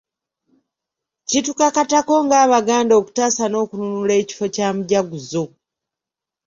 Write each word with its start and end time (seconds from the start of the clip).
Kitukakatako 1.29 2.13
ng'Abaganda 2.25 2.93
okutaasa 3.01 3.43
n’okununula 3.49 4.13
ekifo 4.21 4.45
kya 4.55 4.67
Mujaguzo. 4.75 5.43